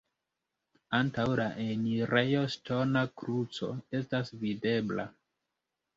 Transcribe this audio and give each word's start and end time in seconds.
Antaŭ 0.99 1.25
la 1.39 1.45
enirejo 1.65 2.41
ŝtona 2.55 3.05
kruco 3.23 3.73
estas 4.01 4.37
videbla. 4.47 5.07